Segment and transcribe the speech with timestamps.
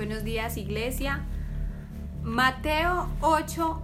[0.00, 1.26] Buenos días iglesia.
[2.22, 3.82] Mateo 8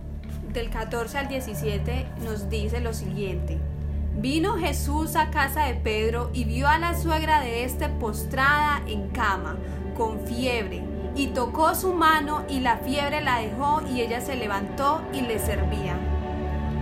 [0.51, 3.59] del 14 al 17 nos dice lo siguiente.
[4.17, 9.11] Vino Jesús a casa de Pedro y vio a la suegra de éste postrada en
[9.11, 9.57] cama,
[9.95, 10.83] con fiebre,
[11.15, 15.39] y tocó su mano y la fiebre la dejó y ella se levantó y le
[15.39, 15.99] servía.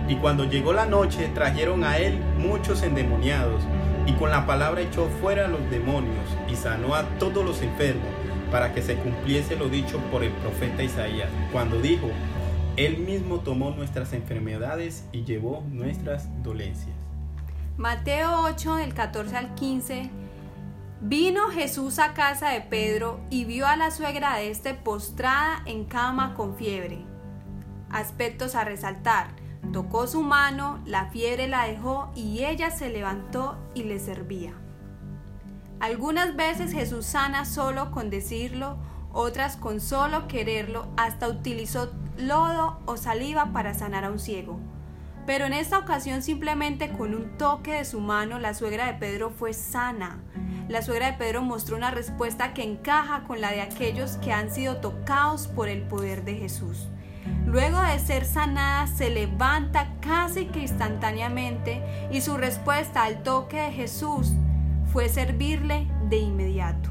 [0.07, 3.63] Y cuando llegó la noche trajeron a él muchos endemoniados,
[4.05, 8.07] y con la palabra echó fuera a los demonios y sanó a todos los enfermos
[8.51, 12.09] para que se cumpliese lo dicho por el profeta Isaías, cuando dijo,
[12.77, 16.95] Él mismo tomó nuestras enfermedades y llevó nuestras dolencias.
[17.77, 20.09] Mateo 8 del 14 al 15
[21.01, 25.85] Vino Jesús a casa de Pedro y vio a la suegra de este postrada en
[25.85, 27.05] cama con fiebre.
[27.91, 29.27] Aspectos a resaltar.
[29.73, 34.53] Tocó su mano, la fiebre la dejó y ella se levantó y le servía.
[35.79, 38.77] Algunas veces Jesús sana solo con decirlo,
[39.11, 44.59] otras con solo quererlo, hasta utilizó lodo o saliva para sanar a un ciego.
[45.25, 49.31] Pero en esta ocasión simplemente con un toque de su mano la suegra de Pedro
[49.31, 50.19] fue sana.
[50.69, 54.51] La suegra de Pedro mostró una respuesta que encaja con la de aquellos que han
[54.51, 56.87] sido tocados por el poder de Jesús.
[57.45, 63.71] Luego de ser sanada se levanta casi que instantáneamente y su respuesta al toque de
[63.71, 64.33] Jesús
[64.95, 66.89] fue servirle de inmediato.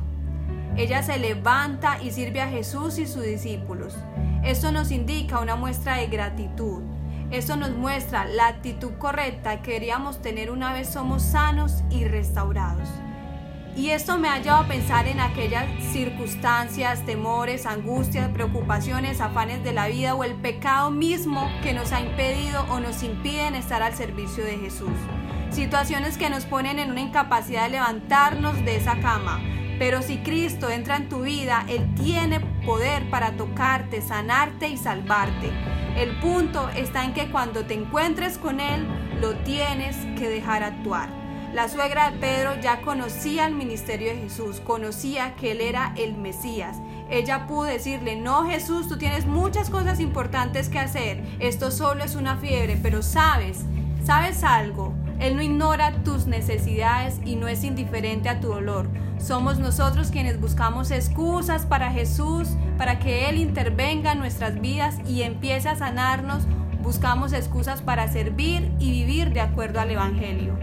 [0.76, 3.96] Ella se levanta y sirve a Jesús y sus discípulos.
[4.44, 6.82] Esto nos indica una muestra de gratitud.
[7.30, 12.90] Esto nos muestra la actitud correcta que queríamos tener una vez somos sanos y restaurados.
[13.74, 19.72] Y esto me ha llevado a pensar en aquellas circunstancias, temores, angustias, preocupaciones, afanes de
[19.72, 23.94] la vida o el pecado mismo que nos ha impedido o nos impiden estar al
[23.94, 24.92] servicio de Jesús
[25.54, 29.40] situaciones que nos ponen en una incapacidad de levantarnos de esa cama.
[29.78, 35.50] Pero si Cristo entra en tu vida, Él tiene poder para tocarte, sanarte y salvarte.
[35.96, 38.86] El punto está en que cuando te encuentres con Él,
[39.20, 41.08] lo tienes que dejar actuar.
[41.52, 46.16] La suegra de Pedro ya conocía el ministerio de Jesús, conocía que Él era el
[46.16, 46.78] Mesías.
[47.08, 52.16] Ella pudo decirle, no Jesús, tú tienes muchas cosas importantes que hacer, esto solo es
[52.16, 53.60] una fiebre, pero sabes,
[54.04, 58.88] sabes algo, él no ignora tus necesidades y no es indiferente a tu dolor.
[59.18, 65.22] Somos nosotros quienes buscamos excusas para Jesús, para que Él intervenga en nuestras vidas y
[65.22, 66.44] empiece a sanarnos.
[66.82, 70.58] Buscamos excusas para servir y vivir de acuerdo al Evangelio.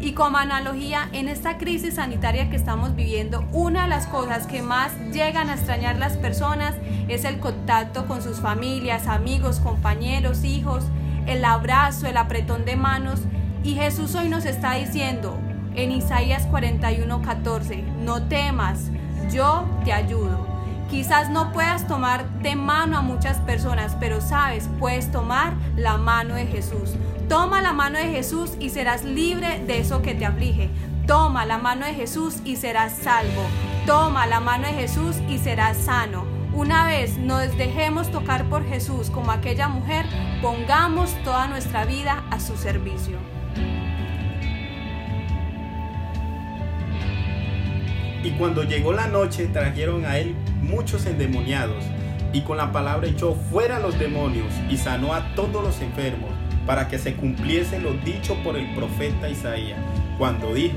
[0.00, 4.62] Y como analogía, en esta crisis sanitaria que estamos viviendo, una de las cosas que
[4.62, 6.74] más llegan a extrañar las personas
[7.08, 10.84] es el contacto con sus familias, amigos, compañeros, hijos,
[11.26, 13.20] el abrazo, el apretón de manos
[13.66, 15.36] y Jesús hoy nos está diciendo
[15.74, 18.92] en Isaías 41:14, no temas,
[19.32, 20.46] yo te ayudo.
[20.88, 26.36] Quizás no puedas tomar de mano a muchas personas, pero sabes, puedes tomar la mano
[26.36, 26.94] de Jesús.
[27.28, 30.70] Toma la mano de Jesús y serás libre de eso que te aflige.
[31.08, 33.42] Toma la mano de Jesús y serás salvo.
[33.84, 36.24] Toma la mano de Jesús y serás sano.
[36.54, 40.06] Una vez nos dejemos tocar por Jesús como aquella mujer,
[40.40, 43.35] pongamos toda nuestra vida a su servicio.
[48.26, 51.84] Y cuando llegó la noche trajeron a él muchos endemoniados,
[52.32, 56.30] y con la palabra echó fuera los demonios y sanó a todos los enfermos,
[56.66, 59.78] para que se cumpliese lo dicho por el profeta Isaías,
[60.18, 60.74] cuando dijo,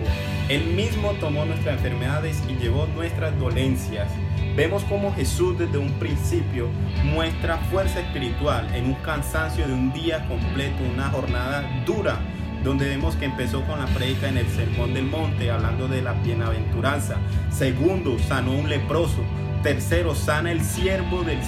[0.47, 4.11] Él mismo tomó nuestras enfermedades y llevó nuestras dolencias.
[4.55, 6.67] Vemos cómo Jesús desde un principio
[7.03, 12.19] muestra fuerza espiritual en un cansancio de un día completo, una jornada dura
[12.63, 16.13] donde vemos que empezó con la predica en el Sermón del Monte, hablando de la
[16.13, 17.17] bienaventuranza.
[17.51, 19.23] Segundo, sanó un leproso.
[19.63, 21.41] Tercero, sana el siervo del,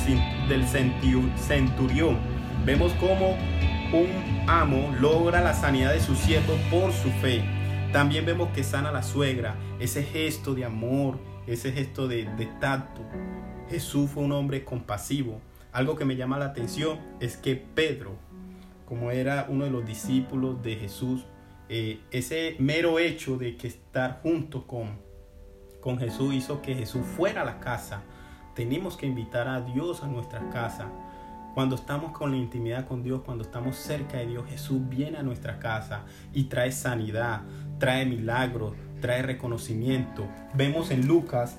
[1.38, 2.18] centurión.
[2.66, 3.38] Vemos cómo
[3.94, 7.44] un amo logra la sanidad de su siervo por su fe.
[7.92, 13.02] También vemos que sana la suegra, ese gesto de amor, ese gesto de, de tacto.
[13.70, 15.42] Jesús fue un hombre compasivo.
[15.74, 18.18] Algo que me llama la atención es que Pedro,
[18.92, 21.24] como era uno de los discípulos de Jesús,
[21.70, 25.00] eh, ese mero hecho de que estar junto con,
[25.80, 28.02] con Jesús hizo que Jesús fuera a la casa.
[28.54, 30.90] Tenemos que invitar a Dios a nuestra casa.
[31.54, 35.24] Cuando estamos con la intimidad con Dios, cuando estamos cerca de Dios, Jesús viene a
[35.24, 36.04] nuestra casa
[36.34, 37.44] y trae sanidad,
[37.80, 40.28] trae milagros, trae reconocimiento.
[40.54, 41.58] Vemos en Lucas,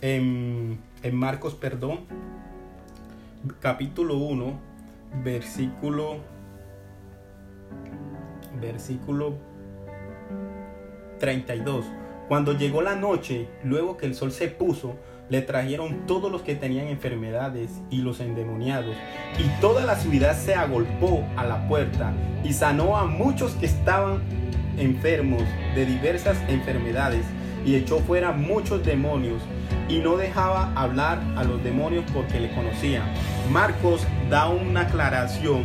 [0.00, 2.06] en, en Marcos, perdón,
[3.60, 4.58] capítulo 1,
[5.22, 6.39] versículo
[8.60, 9.34] versículo
[11.18, 11.84] 32.
[12.28, 14.96] Cuando llegó la noche, luego que el sol se puso,
[15.28, 18.96] le trajeron todos los que tenían enfermedades y los endemoniados,
[19.38, 22.12] y toda la ciudad se agolpó a la puerta
[22.44, 24.22] y sanó a muchos que estaban
[24.76, 25.42] enfermos
[25.74, 27.24] de diversas enfermedades
[27.64, 29.40] y echó fuera muchos demonios
[29.88, 33.04] y no dejaba hablar a los demonios porque le conocían.
[33.50, 35.64] Marcos da una aclaración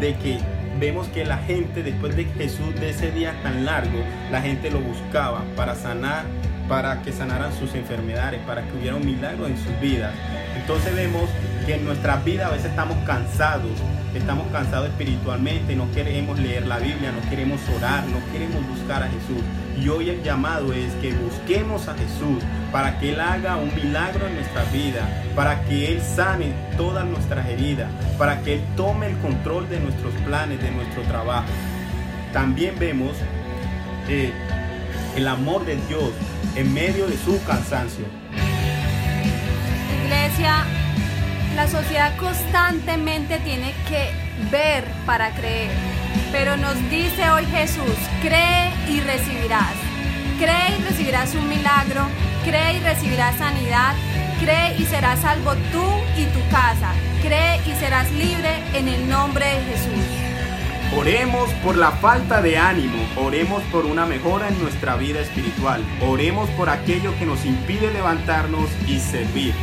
[0.00, 0.38] de que
[0.78, 3.98] vemos que la gente después de Jesús de ese día tan largo,
[4.30, 6.24] la gente lo buscaba para sanar,
[6.68, 10.12] para que sanaran sus enfermedades, para que hubiera un milagro en sus vidas.
[10.56, 11.28] Entonces vemos
[11.66, 13.72] que en nuestra vida a veces estamos cansados,
[14.14, 19.06] estamos cansados espiritualmente, no queremos leer la Biblia, no queremos orar, no queremos buscar a
[19.06, 19.42] Jesús.
[19.80, 22.42] Y hoy el llamado es que busquemos a Jesús
[22.72, 27.46] para que Él haga un milagro en nuestra vida, para que Él sane todas nuestras
[27.48, 31.48] heridas, para que Él tome el control de nuestros planes, de nuestro trabajo.
[32.32, 33.12] También vemos
[34.08, 34.32] eh,
[35.18, 36.12] el amor de Dios
[36.54, 38.04] en medio de su cansancio.
[40.04, 40.64] Iglesia,
[41.56, 44.10] la sociedad constantemente tiene que
[44.52, 45.72] ver para creer.
[46.30, 49.74] Pero nos dice hoy Jesús, cree y recibirás.
[50.38, 52.06] Cree y recibirás un milagro,
[52.44, 53.94] cree y recibirás sanidad,
[54.40, 55.84] cree y serás salvo tú
[56.16, 56.92] y tu casa.
[57.22, 60.07] Cree y serás libre en el nombre de Jesús.
[61.08, 66.50] Oremos por la falta de ánimo, oremos por una mejora en nuestra vida espiritual, oremos
[66.50, 69.54] por aquello que nos impide levantarnos y servir.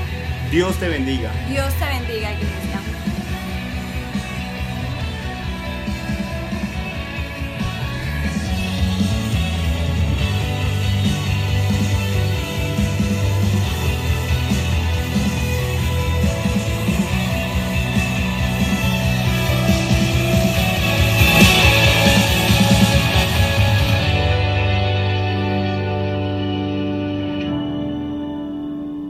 [0.50, 1.32] Dios te bendiga.
[1.48, 2.65] Dios te bendiga, iglesia.